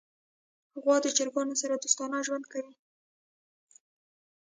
غوا 0.81 0.97
د 1.03 1.07
چرګانو 1.17 1.55
سره 1.61 1.75
دوستانه 1.77 2.17
ژوند 2.27 2.45
کوي. 2.51 2.73